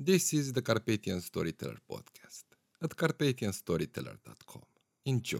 This 0.00 0.32
is 0.32 0.52
the 0.52 0.62
Carpathian 0.62 1.20
Storyteller 1.20 1.78
podcast 1.90 2.44
at 2.80 2.90
carpathianstoryteller.com. 2.90 4.62
Enjoy. 5.06 5.38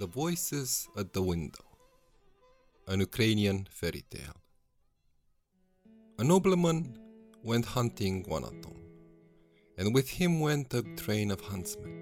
The 0.00 0.06
Voices 0.08 0.88
at 0.96 1.12
the 1.12 1.22
Window, 1.22 1.64
an 2.88 2.98
Ukrainian 2.98 3.68
fairy 3.70 4.02
tale. 4.10 4.40
A 6.18 6.24
nobleman 6.24 6.98
went 7.44 7.66
hunting 7.66 8.24
one 8.26 8.42
autumn, 8.42 8.82
and 9.76 9.94
with 9.94 10.10
him 10.10 10.40
went 10.40 10.74
a 10.74 10.82
train 10.96 11.30
of 11.30 11.40
huntsmen. 11.40 11.94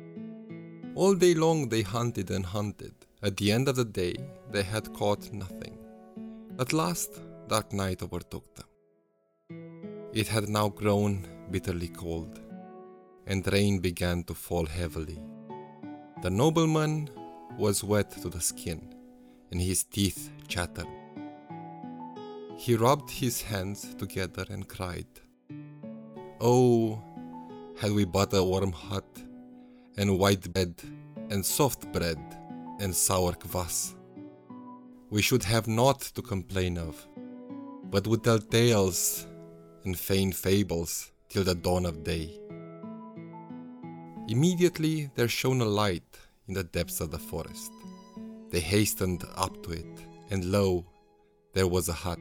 All 0.95 1.15
day 1.15 1.35
long 1.35 1.69
they 1.69 1.83
hunted 1.83 2.31
and 2.31 2.47
hunted. 2.47 2.95
At 3.27 3.37
the 3.39 3.51
end 3.51 3.67
of 3.67 3.75
the 3.75 3.85
day, 3.85 4.15
they 4.53 4.63
had 4.63 4.95
caught 4.95 5.33
nothing. 5.33 5.77
At 6.61 6.73
last, 6.73 7.11
dark 7.49 7.73
night 7.73 8.01
overtook 8.01 8.47
them. 8.55 8.69
It 10.13 10.29
had 10.29 10.49
now 10.49 10.69
grown 10.69 11.27
bitterly 11.51 11.89
cold, 11.89 12.39
and 13.27 13.53
rain 13.53 13.81
began 13.81 14.23
to 14.29 14.35
fall 14.35 14.65
heavily. 14.65 15.19
The 16.23 16.31
nobleman 16.31 17.11
was 17.59 17.83
wet 17.83 18.13
to 18.23 18.29
the 18.29 18.41
skin, 18.41 18.95
and 19.51 19.61
his 19.61 19.83
teeth 19.83 20.31
chattered. 20.47 20.87
He 22.57 22.77
rubbed 22.77 23.11
his 23.11 23.43
hands 23.43 23.93
together 23.97 24.45
and 24.51 24.69
cried, 24.69 25.13
Oh, 26.41 27.03
had 27.77 27.91
we 27.91 28.05
but 28.05 28.33
a 28.35 28.45
warm 28.45 28.71
hut, 28.71 29.11
and 29.97 30.17
white 30.17 30.53
bed, 30.53 30.81
and 31.29 31.45
soft 31.45 31.91
bread, 31.93 32.21
and 32.81 32.95
sour 32.95 33.33
kvass. 33.33 33.95
We 35.11 35.23
should 35.23 35.45
have 35.45 35.69
naught 35.69 36.01
to 36.15 36.23
complain 36.23 36.79
of, 36.79 37.07
but 37.91 38.07
would 38.07 38.25
tell 38.25 38.39
tales 38.39 39.27
and 39.85 39.97
feign 39.97 40.33
fables 40.33 41.13
till 41.29 41.45
the 41.45 41.55
dawn 41.55 41.87
of 41.87 42.03
day. 42.03 42.41
Immediately 44.29 45.11
there 45.15 45.29
shone 45.29 45.61
a 45.61 45.65
light 45.65 46.19
in 46.49 46.55
the 46.55 46.65
depths 46.65 47.01
of 47.01 47.13
the 47.13 47.19
forest. 47.19 47.71
They 48.51 48.61
hastened 48.61 49.25
up 49.37 49.63
to 49.63 49.71
it, 49.71 50.07
and 50.31 50.45
lo, 50.47 50.85
there 51.53 51.69
was 51.69 51.89
a 51.89 51.93
hut. 51.93 52.19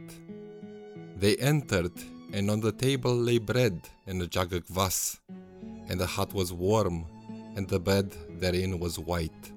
They 1.17 1.35
entered, 1.37 1.93
and 2.33 2.51
on 2.51 2.59
the 2.59 2.71
table 2.71 3.15
lay 3.15 3.39
bread 3.39 3.79
and 4.05 4.21
a 4.21 4.27
jug 4.27 4.53
of 4.53 4.65
kvass, 4.67 5.19
and 5.87 5.99
the 5.99 6.05
hut 6.05 6.33
was 6.33 6.53
warm, 6.53 7.05
and 7.55 7.67
the 7.67 7.79
bed 7.79 8.15
therein 8.39 8.79
was 8.79 8.99
white. 8.99 9.51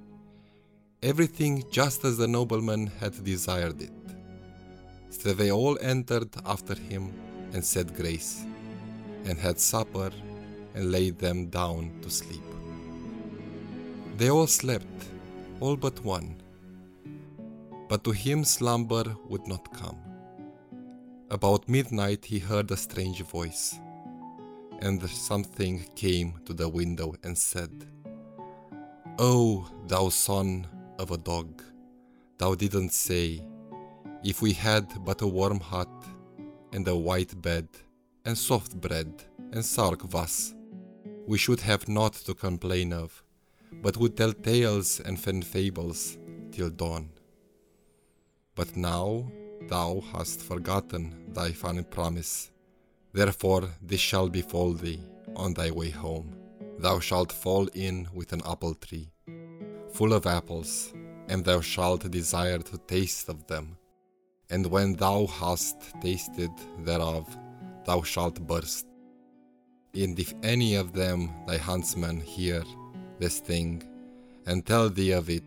Everything 1.01 1.63
just 1.71 2.05
as 2.05 2.17
the 2.17 2.27
nobleman 2.27 2.89
had 2.99 3.23
desired 3.23 3.81
it. 3.81 3.93
So 5.11 5.33
they 5.33 5.53
all 5.53 5.79
entered 5.81 6.29
after 6.45 6.75
him 6.75 7.13
and 7.53 7.65
said 7.65 7.95
grace, 7.95 8.45
and 9.25 9.39
had 9.39 9.61
supper, 9.61 10.11
and 10.75 10.91
laid 10.91 11.17
them 11.21 11.47
down 11.51 11.93
to 12.03 12.11
sleep. 12.11 12.43
They 14.17 14.29
all 14.29 14.49
slept, 14.49 15.05
all 15.61 15.77
but 15.77 16.05
one. 16.05 16.43
But 17.89 18.03
to 18.03 18.11
him 18.11 18.45
slumber 18.45 19.17
would 19.29 19.47
not 19.47 19.73
come. 19.73 19.99
About 21.31 21.69
midnight 21.69 22.25
he 22.25 22.41
heard 22.41 22.73
a 22.73 22.77
strange 22.77 23.23
voice, 23.23 23.79
and 24.81 25.09
something 25.09 25.87
came 25.95 26.35
to 26.45 26.53
the 26.53 26.69
window 26.69 27.15
and 27.23 27.39
said, 27.39 27.87
O 29.21 29.65
thou 29.87 30.09
son 30.09 30.67
of 30.99 31.11
a 31.11 31.17
dog, 31.17 31.63
thou 32.39 32.55
didn't 32.55 32.93
say, 32.93 33.43
If 34.25 34.43
we 34.43 34.53
had 34.53 34.87
but 35.05 35.23
a 35.23 35.27
warm 35.27 35.61
hut, 35.61 35.89
and 36.73 36.87
a 36.89 36.97
white 36.97 37.41
bed, 37.41 37.69
and 38.25 38.37
soft 38.37 38.79
bread, 38.81 39.13
and 39.53 39.65
sour 39.65 39.97
kvass, 39.97 40.55
we 41.27 41.39
should 41.39 41.61
have 41.61 41.89
naught 41.89 42.15
to 42.15 42.35
complain 42.35 42.93
of, 42.93 43.23
but 43.83 43.97
would 43.97 44.17
tell 44.17 44.33
tales 44.33 45.01
and 45.01 45.19
fen 45.21 45.43
fables 45.43 46.19
till 46.53 46.71
dawn. 46.71 47.11
But 48.55 48.77
now 48.77 49.31
thou 49.69 50.03
hast 50.13 50.43
forgotten 50.43 51.33
thy 51.33 51.53
fine 51.53 51.85
promise, 51.85 52.51
therefore 53.13 53.69
this 53.81 54.01
shall 54.01 54.29
befall 54.29 54.73
thee 54.73 55.01
on 55.37 55.55
thy 55.55 55.71
way 55.71 55.91
home. 55.91 56.35
Thou 56.79 57.01
shalt 57.01 57.33
fall 57.33 57.69
in 57.75 58.09
with 58.13 58.33
an 58.33 58.43
apple 58.47 58.75
tree, 58.75 59.11
full 59.93 60.13
of 60.13 60.27
apples, 60.27 60.93
and 61.29 61.45
thou 61.45 61.61
shalt 61.61 62.11
desire 62.11 62.59
to 62.59 62.79
taste 62.79 63.29
of 63.29 63.47
them. 63.47 63.77
And 64.51 64.67
when 64.67 64.95
thou 64.95 65.27
hast 65.27 65.77
tasted 66.01 66.51
thereof, 66.81 67.27
thou 67.85 68.03
shalt 68.03 68.41
burst. 68.47 68.87
And 69.95 70.19
if 70.19 70.33
any 70.43 70.77
of 70.77 70.93
them 70.93 71.31
thy 71.47 71.59
huntsmen 71.59 72.21
hear 72.21 72.63
this 73.19 73.41
thing, 73.41 73.83
and 74.47 74.65
tell 74.65 74.89
thee 74.89 75.13
of 75.13 75.29
it, 75.29 75.45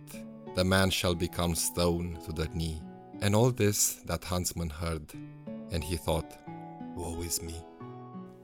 the 0.55 0.63
man 0.63 0.89
shall 0.89 1.15
become 1.15 1.55
stone 1.55 2.17
to 2.25 2.31
the 2.31 2.47
knee. 2.53 2.81
And 3.21 3.35
all 3.35 3.51
this 3.51 3.95
that 4.05 4.23
huntsman 4.23 4.69
heard, 4.69 5.13
and 5.71 5.83
he 5.83 5.95
thought, 5.95 6.37
Woe 6.95 7.21
is 7.21 7.41
me. 7.41 7.55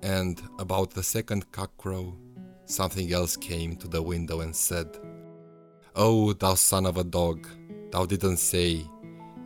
And 0.04 0.42
about 0.60 0.92
the 0.92 1.04
second 1.04 1.52
cockcrow, 1.52 2.16
something 2.66 3.12
else 3.12 3.36
came 3.36 3.76
to 3.78 3.88
the 3.88 4.02
window 4.02 4.42
and 4.42 4.56
said, 4.56 4.98
Oh, 6.00 6.32
thou 6.34 6.54
son 6.54 6.86
of 6.86 6.98
a 6.98 7.04
dog, 7.04 7.48
thou 7.90 8.06
didn't 8.06 8.38
say, 8.38 8.86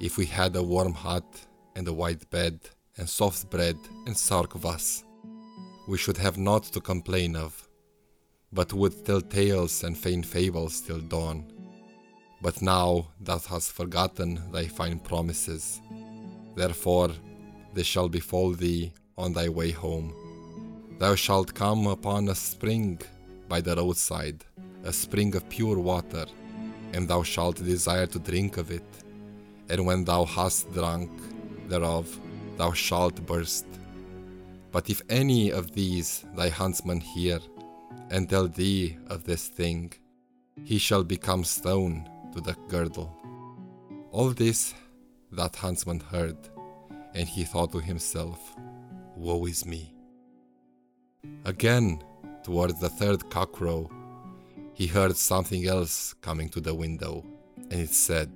If 0.01 0.17
we 0.17 0.25
had 0.25 0.53
a 0.57 0.61
warm 0.61 0.93
hut, 0.93 1.23
and 1.77 1.87
a 1.87 1.93
white 1.93 2.29
bed, 2.29 2.59
and 2.97 3.07
soft 3.07 3.49
bread, 3.49 3.77
and 4.05 4.17
sour 4.17 4.47
kvass, 4.47 5.05
we 5.87 5.97
should 5.97 6.17
have 6.17 6.37
naught 6.37 6.65
to 6.73 6.81
complain 6.81 7.37
of, 7.37 7.69
but 8.51 8.73
would 8.73 9.05
tell 9.05 9.21
tales 9.21 9.85
and 9.85 9.97
feign 9.97 10.23
fables 10.23 10.81
till 10.81 10.99
dawn. 10.99 11.49
But 12.41 12.61
now 12.61 13.07
thou 13.21 13.39
hast 13.39 13.71
forgotten 13.71 14.51
thy 14.51 14.65
fine 14.67 14.99
promises. 14.99 15.79
Therefore, 16.57 17.11
this 17.73 17.87
shall 17.87 18.09
befall 18.09 18.51
thee 18.51 18.91
on 19.17 19.31
thy 19.31 19.47
way 19.47 19.71
home. 19.71 20.13
Thou 20.99 21.15
shalt 21.15 21.53
come 21.53 21.87
upon 21.87 22.27
a 22.27 22.35
spring 22.35 22.99
by 23.47 23.61
the 23.61 23.73
roadside, 23.77 24.43
a 24.83 24.91
spring 24.91 25.33
of 25.37 25.47
pure 25.47 25.79
water, 25.79 26.25
and 26.93 27.07
thou 27.07 27.23
shalt 27.23 27.57
desire 27.63 28.07
to 28.07 28.19
drink 28.19 28.57
of 28.57 28.71
it. 28.71 28.89
And 29.69 29.85
when 29.85 30.03
thou 30.03 30.25
hast 30.25 30.71
drunk 30.73 31.09
thereof, 31.67 32.19
thou 32.57 32.73
shalt 32.73 33.25
burst. 33.25 33.65
But 34.71 34.89
if 34.89 35.01
any 35.09 35.51
of 35.51 35.71
these 35.71 36.25
thy 36.35 36.49
huntsmen 36.49 36.99
hear, 36.99 37.39
and 38.09 38.29
tell 38.29 38.47
thee 38.47 38.97
of 39.07 39.23
this 39.23 39.47
thing, 39.47 39.93
he 40.63 40.77
shall 40.77 41.03
become 41.03 41.43
stone 41.43 42.09
to 42.33 42.41
the 42.41 42.55
girdle. 42.67 43.15
All 44.11 44.29
this 44.29 44.73
that 45.31 45.55
huntsman 45.55 46.01
heard, 46.01 46.37
and 47.15 47.27
he 47.27 47.43
thought 47.45 47.71
to 47.71 47.79
himself, 47.79 48.55
Woe 49.15 49.45
is 49.45 49.65
me. 49.65 49.93
Again, 51.45 52.01
towards 52.43 52.79
the 52.79 52.89
third 52.89 53.19
cockcrow, 53.29 53.89
he 54.81 54.87
heard 54.87 55.15
something 55.15 55.67
else 55.67 56.15
coming 56.21 56.49
to 56.49 56.59
the 56.59 56.73
window, 56.73 57.23
and 57.69 57.79
it 57.79 57.93
said, 57.93 58.31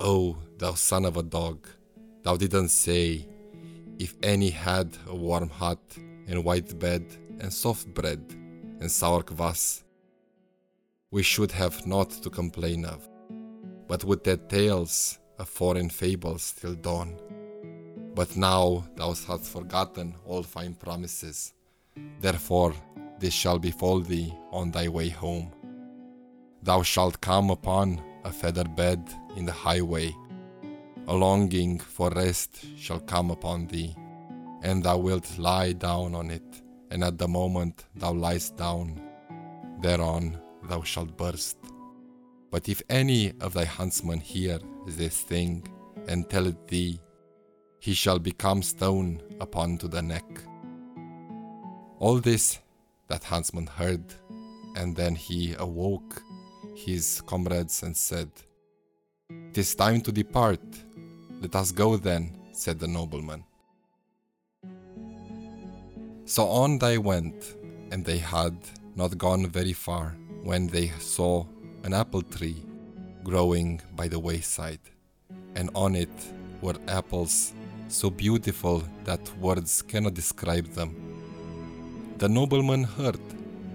Oh, 0.00 0.38
thou 0.56 0.72
son 0.72 1.04
of 1.04 1.18
a 1.18 1.22
dog, 1.22 1.68
thou 2.22 2.34
didn't 2.34 2.70
say, 2.70 3.28
If 3.98 4.14
any 4.22 4.48
had 4.48 4.96
a 5.06 5.14
warm 5.14 5.50
hut, 5.50 5.84
and 6.28 6.42
white 6.42 6.78
bed, 6.78 7.04
and 7.40 7.52
soft 7.52 7.92
bread, 7.92 8.24
and 8.80 8.90
sour 8.90 9.22
kvass, 9.22 9.82
we 11.10 11.22
should 11.22 11.52
have 11.52 11.86
naught 11.86 12.12
to 12.22 12.30
complain 12.30 12.86
of, 12.86 13.06
but 13.86 14.02
would 14.02 14.24
tell 14.24 14.38
tales 14.38 15.18
of 15.38 15.46
foreign 15.46 15.90
fables 15.90 16.54
till 16.58 16.74
dawn. 16.74 17.18
But 18.14 18.34
now 18.34 18.86
thou 18.96 19.12
hast 19.12 19.44
forgotten 19.44 20.14
all 20.24 20.42
fine 20.42 20.72
promises, 20.72 21.52
therefore 22.18 22.72
this 23.18 23.34
shall 23.34 23.58
befall 23.58 24.00
thee 24.00 24.34
on 24.50 24.70
thy 24.70 24.88
way 24.88 25.08
home. 25.08 25.52
Thou 26.62 26.82
shalt 26.82 27.20
come 27.20 27.50
upon 27.50 28.02
a 28.24 28.32
feather 28.32 28.64
bed 28.64 29.00
in 29.36 29.44
the 29.44 29.52
highway, 29.52 30.14
a 31.06 31.14
longing 31.14 31.78
for 31.78 32.10
rest 32.10 32.64
shall 32.76 33.00
come 33.00 33.30
upon 33.30 33.66
thee, 33.66 33.94
and 34.62 34.82
thou 34.82 34.96
wilt 34.96 35.38
lie 35.38 35.72
down 35.72 36.14
on 36.14 36.30
it, 36.30 36.62
and 36.90 37.04
at 37.04 37.18
the 37.18 37.28
moment 37.28 37.84
thou 37.94 38.12
liest 38.12 38.56
down 38.56 39.00
thereon 39.84 40.38
thou 40.62 40.82
shalt 40.82 41.16
burst. 41.16 41.58
But 42.50 42.68
if 42.68 42.80
any 42.88 43.32
of 43.40 43.52
thy 43.52 43.64
huntsmen 43.64 44.20
hear 44.20 44.58
this 44.86 45.20
thing 45.20 45.66
and 46.08 46.28
tell 46.28 46.46
it 46.46 46.68
thee, 46.68 47.00
he 47.80 47.92
shall 47.92 48.18
become 48.18 48.62
stone 48.62 49.20
upon 49.40 49.76
to 49.78 49.88
the 49.88 50.00
neck. 50.00 50.24
All 51.98 52.18
this 52.18 52.60
that 53.08 53.24
huntsman 53.24 53.66
heard, 53.66 54.04
and 54.76 54.96
then 54.96 55.14
he 55.14 55.54
awoke 55.58 56.22
his 56.74 57.22
comrades 57.26 57.82
and 57.82 57.96
said, 57.96 58.30
It 59.30 59.58
is 59.58 59.74
time 59.74 60.00
to 60.02 60.12
depart. 60.12 60.60
Let 61.40 61.54
us 61.54 61.72
go 61.72 61.96
then, 61.96 62.36
said 62.52 62.78
the 62.78 62.88
nobleman. 62.88 63.44
So 66.24 66.48
on 66.48 66.78
they 66.78 66.98
went, 66.98 67.56
and 67.90 68.04
they 68.04 68.18
had 68.18 68.56
not 68.96 69.18
gone 69.18 69.46
very 69.46 69.72
far 69.72 70.16
when 70.42 70.66
they 70.66 70.88
saw 70.98 71.44
an 71.82 71.92
apple 71.92 72.22
tree 72.22 72.64
growing 73.22 73.80
by 73.94 74.08
the 74.08 74.18
wayside, 74.18 74.80
and 75.54 75.70
on 75.74 75.94
it 75.94 76.16
were 76.62 76.76
apples 76.88 77.52
so 77.88 78.10
beautiful 78.10 78.82
that 79.04 79.20
words 79.38 79.82
cannot 79.82 80.14
describe 80.14 80.66
them. 80.68 81.03
The 82.24 82.30
nobleman 82.30 82.84
heard 82.84 83.20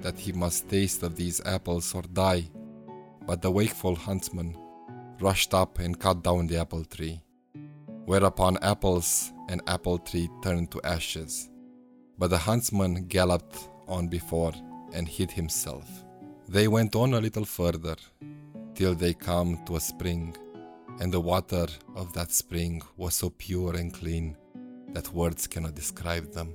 that 0.01 0.17
he 0.17 0.31
must 0.31 0.69
taste 0.69 1.03
of 1.03 1.15
these 1.15 1.39
apples 1.45 1.93
or 1.93 2.01
die, 2.01 2.49
but 3.27 3.43
the 3.43 3.51
wakeful 3.51 3.95
huntsman 3.95 4.57
rushed 5.19 5.53
up 5.53 5.77
and 5.77 5.99
cut 5.99 6.23
down 6.23 6.47
the 6.47 6.57
apple 6.57 6.83
tree, 6.83 7.21
whereupon 8.05 8.57
apples 8.63 9.31
and 9.49 9.61
apple 9.67 9.99
tree 9.99 10.31
turned 10.41 10.71
to 10.71 10.81
ashes. 10.83 11.47
But 12.17 12.31
the 12.31 12.39
huntsman 12.39 13.05
galloped 13.05 13.69
on 13.87 14.07
before 14.07 14.53
and 14.93 15.07
hid 15.07 15.29
himself. 15.29 15.87
They 16.47 16.67
went 16.67 16.95
on 16.95 17.13
a 17.13 17.21
little 17.21 17.45
further, 17.45 17.97
till 18.73 18.95
they 18.95 19.13
come 19.13 19.63
to 19.67 19.75
a 19.75 19.79
spring, 19.79 20.35
and 20.99 21.13
the 21.13 21.21
water 21.21 21.67
of 21.95 22.13
that 22.13 22.31
spring 22.31 22.81
was 22.97 23.13
so 23.13 23.29
pure 23.29 23.75
and 23.75 23.93
clean 23.93 24.35
that 24.93 25.13
words 25.13 25.45
cannot 25.45 25.75
describe 25.75 26.31
them. 26.33 26.51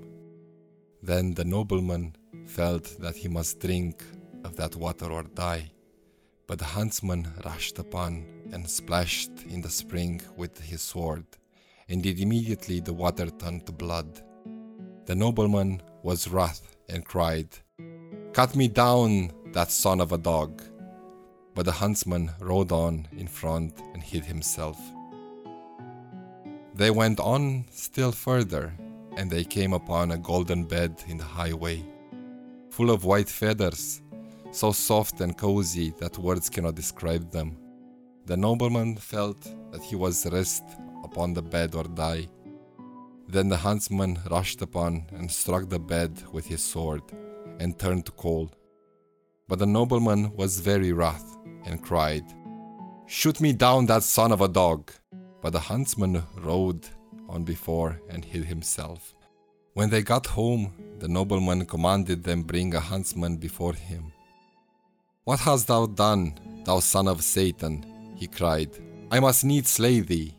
Then 1.04 1.34
the 1.34 1.44
nobleman 1.44 2.16
felt 2.46 2.96
that 3.00 3.14
he 3.14 3.28
must 3.28 3.60
drink 3.60 4.02
of 4.42 4.56
that 4.56 4.74
water 4.74 5.12
or 5.12 5.24
die. 5.24 5.70
But 6.46 6.58
the 6.58 6.64
huntsman 6.64 7.28
rushed 7.44 7.78
upon 7.78 8.24
and 8.52 8.66
splashed 8.66 9.42
in 9.46 9.60
the 9.60 9.68
spring 9.68 10.22
with 10.34 10.58
his 10.58 10.80
sword, 10.80 11.26
and 11.90 12.06
immediately 12.06 12.80
the 12.80 12.94
water 12.94 13.28
turned 13.28 13.66
to 13.66 13.72
blood. 13.72 14.22
The 15.04 15.14
nobleman 15.14 15.82
was 16.02 16.28
wroth 16.28 16.74
and 16.88 17.04
cried, 17.04 17.50
Cut 18.32 18.56
me 18.56 18.68
down, 18.68 19.30
that 19.52 19.70
son 19.70 20.00
of 20.00 20.12
a 20.12 20.18
dog! 20.32 20.62
But 21.54 21.66
the 21.66 21.72
huntsman 21.72 22.30
rode 22.40 22.72
on 22.72 23.08
in 23.12 23.28
front 23.28 23.78
and 23.92 24.02
hid 24.02 24.24
himself. 24.24 24.78
They 26.74 26.90
went 26.90 27.20
on 27.20 27.66
still 27.70 28.10
further, 28.10 28.72
and 29.16 29.30
they 29.30 29.44
came 29.44 29.72
upon 29.72 30.10
a 30.10 30.18
golden 30.18 30.64
bed 30.64 31.02
in 31.06 31.18
the 31.18 31.24
highway, 31.24 31.82
full 32.70 32.90
of 32.90 33.04
white 33.04 33.28
feathers, 33.28 34.02
so 34.50 34.72
soft 34.72 35.20
and 35.20 35.36
cozy 35.36 35.92
that 35.98 36.18
words 36.18 36.48
cannot 36.48 36.74
describe 36.74 37.30
them. 37.30 37.56
The 38.26 38.36
nobleman 38.36 38.96
felt 38.96 39.42
that 39.72 39.82
he 39.82 39.96
was 39.96 40.30
rest 40.32 40.64
upon 41.02 41.34
the 41.34 41.42
bed 41.42 41.74
or 41.74 41.84
die. 41.84 42.28
Then 43.28 43.48
the 43.48 43.56
huntsman 43.56 44.18
rushed 44.30 44.62
upon 44.62 45.06
and 45.12 45.30
struck 45.30 45.68
the 45.68 45.78
bed 45.78 46.22
with 46.32 46.46
his 46.46 46.62
sword, 46.62 47.02
and 47.60 47.78
turned 47.78 48.06
to 48.06 48.12
cold. 48.12 48.56
But 49.48 49.58
the 49.58 49.66
nobleman 49.66 50.34
was 50.34 50.60
very 50.60 50.92
wrath, 50.92 51.36
and 51.64 51.82
cried, 51.82 52.24
Shoot 53.06 53.40
me 53.40 53.52
down, 53.52 53.86
that 53.86 54.02
son 54.02 54.32
of 54.32 54.40
a 54.40 54.48
dog! 54.48 54.90
But 55.42 55.52
the 55.52 55.60
huntsman 55.60 56.22
rode 56.38 56.86
on 57.34 57.44
before 57.44 58.00
and 58.08 58.24
hid 58.24 58.44
himself. 58.44 59.14
When 59.74 59.90
they 59.90 60.02
got 60.02 60.26
home, 60.26 60.72
the 61.00 61.08
nobleman 61.08 61.66
commanded 61.66 62.22
them 62.22 62.42
bring 62.42 62.74
a 62.74 62.80
huntsman 62.80 63.36
before 63.36 63.74
him. 63.74 64.12
What 65.24 65.40
hast 65.40 65.66
thou 65.66 65.86
done, 65.86 66.34
thou 66.64 66.80
son 66.80 67.08
of 67.08 67.24
Satan? 67.24 67.84
he 68.16 68.26
cried. 68.28 68.70
I 69.10 69.20
must 69.20 69.44
needs 69.44 69.70
slay 69.70 70.00
thee. 70.00 70.36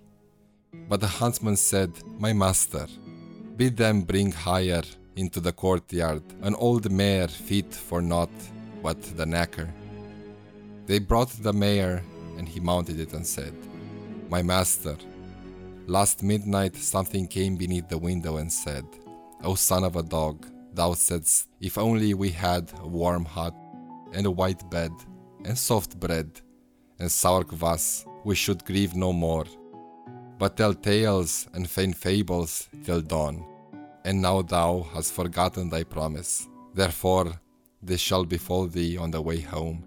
But 0.89 1.01
the 1.01 1.07
huntsman 1.07 1.57
said, 1.57 1.92
My 2.18 2.33
master, 2.33 2.88
bid 3.57 3.77
them 3.77 4.01
bring 4.01 4.31
higher 4.31 4.83
into 5.15 5.39
the 5.39 5.51
courtyard 5.51 6.24
an 6.42 6.56
old 6.56 6.92
mare 6.92 7.27
fit 7.27 7.74
for 7.74 8.01
naught 8.01 8.30
but 8.83 9.01
the 9.18 9.25
knacker. 9.25 9.68
They 10.86 11.00
brought 11.00 11.31
the 11.42 11.53
mare, 11.53 12.03
and 12.38 12.47
he 12.47 12.59
mounted 12.59 13.00
it 13.00 13.13
and 13.13 13.25
said, 13.25 13.56
My 14.30 14.44
master, 14.44 14.95
last 15.87 16.23
midnight 16.23 16.75
something 16.75 17.27
came 17.27 17.55
beneath 17.55 17.87
the 17.89 17.97
window 17.97 18.37
and 18.37 18.51
said, 18.51 18.85
O 19.43 19.55
son 19.55 19.83
of 19.83 19.95
a 19.95 20.03
dog, 20.03 20.45
thou 20.73 20.93
saidst, 20.93 21.47
if 21.61 21.77
only 21.77 22.13
we 22.13 22.31
had 22.31 22.71
a 22.79 22.87
warm 22.87 23.25
hut, 23.25 23.55
and 24.13 24.25
a 24.25 24.31
white 24.31 24.69
bed, 24.69 24.91
and 25.43 25.57
soft 25.57 25.99
bread, 25.99 26.41
and 26.99 27.11
sour 27.11 27.43
kvass, 27.43 28.05
we 28.23 28.35
should 28.35 28.65
grieve 28.65 28.95
no 28.95 29.13
more. 29.13 29.45
But 30.39 30.57
tell 30.57 30.73
tales 30.73 31.47
and 31.53 31.69
feign 31.69 31.93
fables 31.93 32.67
till 32.83 33.01
dawn, 33.01 33.45
and 34.03 34.21
now 34.21 34.41
thou 34.41 34.87
hast 34.93 35.13
forgotten 35.13 35.69
thy 35.69 35.83
promise. 35.83 36.47
Therefore, 36.73 37.39
this 37.81 38.01
shall 38.01 38.25
befall 38.25 38.67
thee 38.67 38.97
on 38.97 39.11
the 39.11 39.21
way 39.21 39.39
home. 39.39 39.85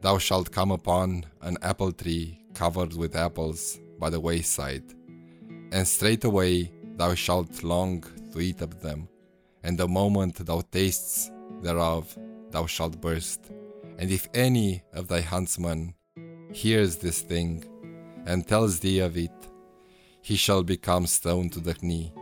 Thou 0.00 0.18
shalt 0.18 0.50
come 0.50 0.70
upon 0.70 1.26
an 1.42 1.58
apple 1.62 1.92
tree 1.92 2.40
covered 2.54 2.94
with 2.94 3.14
apples 3.14 3.78
by 3.98 4.08
the 4.08 4.18
wayside, 4.18 4.82
and 5.72 5.86
straightway 5.86 6.70
thou 6.96 7.14
shalt 7.14 7.62
long 7.62 8.04
to 8.32 8.40
eat 8.40 8.60
of 8.60 8.80
them, 8.80 9.08
and 9.62 9.78
the 9.78 9.88
moment 9.88 10.44
thou 10.44 10.60
tastes 10.60 11.30
thereof, 11.62 12.16
thou 12.50 12.66
shalt 12.66 13.00
burst. 13.00 13.40
And 13.98 14.10
if 14.10 14.28
any 14.34 14.82
of 14.92 15.08
thy 15.08 15.20
huntsmen 15.20 15.94
hears 16.52 16.96
this 16.96 17.20
thing, 17.20 17.64
and 18.26 18.46
tells 18.46 18.80
thee 18.80 19.00
of 19.00 19.16
it, 19.16 19.32
he 20.22 20.36
shall 20.36 20.62
become 20.62 21.06
stone 21.06 21.48
to 21.50 21.60
the 21.60 21.76
knee. 21.82 22.12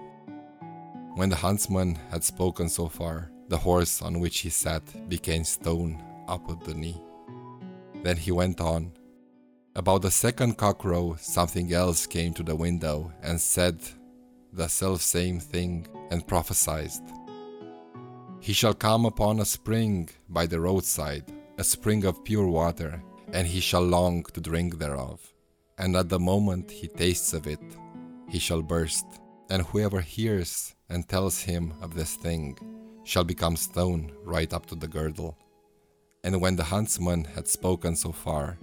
When 1.15 1.29
the 1.29 1.37
huntsman 1.37 1.97
had 2.11 2.23
spoken 2.23 2.69
so 2.69 2.89
far, 2.89 3.31
the 3.49 3.57
horse 3.57 4.03
on 4.03 4.21
which 4.21 4.41
he 4.41 4.51
sat 4.51 4.83
became 5.09 5.45
stone 5.45 6.03
up 6.29 6.49
at 6.51 6.61
the 6.65 6.75
knee. 6.75 7.01
Then 8.03 8.17
he 8.17 8.31
went 8.31 8.61
on. 8.61 8.93
About 9.79 10.03
the 10.03 10.11
second 10.11 10.59
cockcrow, 10.59 11.17
something 11.21 11.73
else 11.73 12.05
came 12.05 12.35
to 12.35 12.43
the 12.43 12.57
window 12.57 13.13
and 13.23 13.41
said 13.41 13.79
the 14.53 14.67
self 14.67 15.01
same 15.01 15.39
thing 15.39 15.87
and 16.11 16.27
prophesied. 16.27 16.91
He 18.41 18.53
shall 18.53 18.75
come 18.75 19.07
upon 19.07 19.39
a 19.39 19.45
spring 19.45 20.09
by 20.29 20.47
the 20.47 20.59
roadside, 20.59 21.33
a 21.59 21.63
spring 21.63 22.05
of 22.05 22.25
pure 22.25 22.49
water, 22.49 23.01
and 23.33 23.47
he 23.47 23.61
shall 23.61 23.85
long 23.85 24.25
to 24.35 24.41
drink 24.41 24.81
thereof. 24.81 25.21
And 25.79 25.95
at 25.95 26.09
the 26.09 26.19
moment 26.19 26.73
he 26.73 26.89
tastes 26.89 27.33
of 27.33 27.47
it, 27.47 27.63
he 28.29 28.41
shall 28.41 28.63
burst, 28.63 29.07
and 29.49 29.63
whoever 29.63 30.01
hears 30.01 30.75
and 30.89 31.09
tells 31.09 31.43
him 31.43 31.73
of 31.81 31.95
this 31.95 32.17
thing 32.17 32.59
shall 33.05 33.23
become 33.23 33.55
stone 33.55 34.11
right 34.25 34.53
up 34.53 34.67
to 34.67 34.75
the 34.75 34.89
girdle. 34.89 35.39
And 36.25 36.41
when 36.41 36.57
the 36.57 36.65
huntsman 36.65 37.27
had 37.27 37.47
spoken 37.47 37.95
so 37.95 38.11
far, 38.11 38.59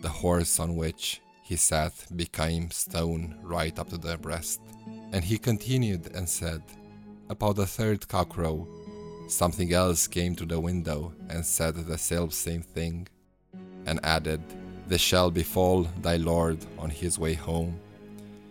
the 0.00 0.08
horse 0.08 0.58
on 0.60 0.76
which 0.76 1.20
he 1.42 1.56
sat 1.56 1.92
became 2.14 2.70
stone 2.70 3.36
right 3.42 3.76
up 3.78 3.88
to 3.90 3.98
the 3.98 4.16
breast. 4.18 4.60
And 5.12 5.24
he 5.24 5.38
continued 5.38 6.14
and 6.14 6.28
said, 6.28 6.62
About 7.28 7.56
the 7.56 7.66
third 7.66 8.00
cockcrow, 8.02 8.66
something 9.28 9.72
else 9.72 10.06
came 10.06 10.34
to 10.36 10.46
the 10.46 10.60
window 10.60 11.12
and 11.28 11.44
said 11.44 11.74
the 11.74 11.98
self 11.98 12.32
same 12.32 12.62
thing, 12.62 13.08
and 13.86 14.00
added, 14.04 14.42
This 14.86 15.00
shall 15.00 15.30
befall 15.30 15.82
thy 16.02 16.16
lord 16.16 16.58
on 16.78 16.90
his 16.90 17.18
way 17.18 17.34
home. 17.34 17.78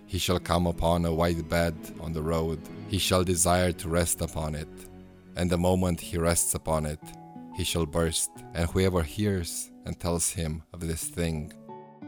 He 0.06 0.18
shall 0.18 0.40
come 0.40 0.68
upon 0.68 1.06
a 1.06 1.14
white 1.14 1.48
bed 1.48 1.76
on 2.02 2.14
the 2.14 2.22
road, 2.22 2.60
he 2.88 2.98
shall 2.98 3.24
desire 3.24 3.72
to 3.74 3.90
rest 3.90 4.22
upon 4.22 4.56
it 4.56 4.68
and 5.40 5.50
the 5.50 5.58
moment 5.58 6.02
he 6.02 6.18
rests 6.18 6.54
upon 6.54 6.86
it, 6.86 7.00
he 7.56 7.64
shall 7.64 7.86
burst, 7.86 8.30
and 8.54 8.70
whoever 8.70 9.02
hears 9.02 9.72
and 9.90 10.00
tells 10.00 10.30
him 10.30 10.62
of 10.72 10.82
this 10.82 11.06
thing 11.06 11.52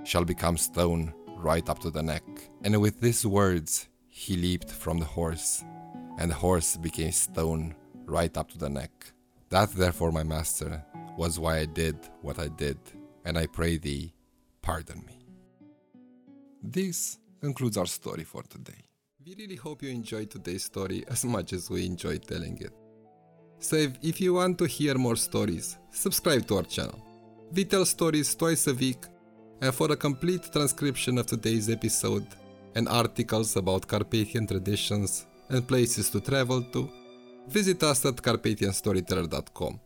shall 0.04 0.24
become 0.24 0.56
stone 0.56 1.12
right 1.38 1.68
up 1.68 1.80
to 1.80 1.90
the 1.90 2.04
neck. 2.04 2.24
And 2.64 2.80
with 2.80 3.02
these 3.02 3.26
words 3.26 3.90
he 4.08 4.38
leaped 4.38 4.70
from 4.70 5.00
the 5.00 5.12
horse, 5.20 5.64
and 6.20 6.30
the 6.30 6.36
horse 6.36 6.78
became 6.78 7.12
stone 7.12 7.74
right 8.06 8.36
up 8.38 8.52
to 8.52 8.60
the 8.60 8.70
neck. 8.70 8.92
That 9.50 9.72
therefore, 9.72 10.12
my 10.12 10.24
master, 10.24 10.72
was 11.18 11.40
why 11.40 11.58
I 11.58 11.66
did 11.66 11.98
what 12.22 12.38
I 12.38 12.50
did, 12.50 12.78
and 13.26 13.36
I 13.36 13.48
pray 13.48 13.78
thee, 13.78 14.14
pardon 14.62 15.04
me. 15.08 15.18
This 16.62 17.18
concludes 17.40 17.78
our 17.78 17.88
story 17.88 18.26
for 18.26 18.44
today. 18.44 18.82
We 19.26 19.34
really 19.36 19.56
hope 19.56 19.82
you 19.82 19.90
enjoyed 19.90 20.30
today's 20.30 20.66
story 20.66 21.04
as 21.08 21.26
much 21.26 21.54
as 21.54 21.70
we 21.72 21.86
enjoyed 21.88 22.28
telling 22.28 22.58
it. 22.60 22.74
So 23.58 23.76
if, 23.76 23.92
if 24.04 24.22
you 24.22 24.36
want 24.36 24.60
to 24.60 24.66
hear 24.66 24.96
more 24.96 25.16
stories, 25.16 25.78
subscribe 25.92 26.46
to 26.48 26.58
our 26.58 26.64
channel. 26.76 27.02
We 27.54 27.66
tell 27.66 27.86
stories 27.86 28.34
twice 28.34 28.68
a 28.68 28.74
week, 28.74 29.04
and 29.60 29.76
for 29.76 29.92
a 29.92 29.98
complete 29.98 30.50
transcription 30.54 31.18
of 31.18 31.26
today's 31.26 31.70
episode 31.70 32.26
and 32.76 32.88
articles 32.88 33.58
about 33.58 33.86
Carpathian 33.86 34.48
traditions 34.48 35.26
and 35.50 35.68
places 35.68 36.10
to 36.12 36.22
travel 36.22 36.62
to, 36.72 36.90
visit 37.50 37.84
us 37.84 38.06
at 38.06 38.16
carpathianstoryteller.com. 38.16 39.82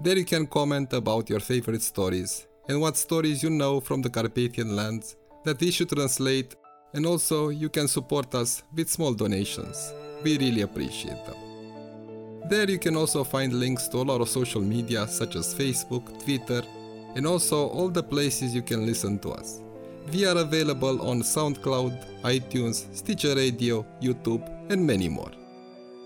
There 0.00 0.18
you 0.18 0.24
can 0.24 0.46
comment 0.46 0.92
about 0.92 1.28
your 1.28 1.40
favorite 1.40 1.82
stories 1.82 2.46
and 2.68 2.80
what 2.80 2.96
stories 2.96 3.42
you 3.42 3.50
know 3.50 3.80
from 3.80 4.02
the 4.02 4.10
Carpathian 4.10 4.76
lands 4.76 5.16
that 5.44 5.60
we 5.60 5.72
should 5.72 5.88
translate, 5.88 6.54
and 6.94 7.04
also 7.06 7.48
you 7.48 7.68
can 7.68 7.88
support 7.88 8.32
us 8.36 8.62
with 8.72 8.88
small 8.88 9.14
donations. 9.14 9.92
We 10.22 10.38
really 10.38 10.60
appreciate 10.62 11.26
them. 11.26 11.36
There 12.48 12.70
you 12.70 12.78
can 12.78 12.96
also 12.96 13.24
find 13.24 13.52
links 13.52 13.88
to 13.88 13.98
all 13.98 14.10
our 14.12 14.26
social 14.26 14.60
media 14.60 15.08
such 15.08 15.34
as 15.34 15.52
Facebook, 15.52 16.22
Twitter, 16.24 16.62
and 17.14 17.26
also 17.26 17.68
all 17.68 17.88
the 17.88 18.02
places 18.02 18.54
you 18.54 18.62
can 18.62 18.86
listen 18.86 19.18
to 19.20 19.30
us. 19.30 19.60
We 20.12 20.26
are 20.26 20.38
available 20.38 21.08
on 21.08 21.22
SoundCloud, 21.22 22.22
iTunes, 22.22 22.86
Stitcher 22.94 23.34
Radio, 23.34 23.86
YouTube, 24.00 24.44
and 24.70 24.84
many 24.84 25.08
more. 25.08 25.30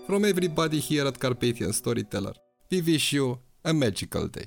From 0.07 0.25
everybody 0.25 0.79
here 0.79 1.07
at 1.07 1.19
Carpathian 1.19 1.73
Storyteller, 1.73 2.33
we 2.69 2.81
wish 2.81 3.13
you 3.13 3.39
a 3.63 3.73
magical 3.73 4.27
day. 4.27 4.45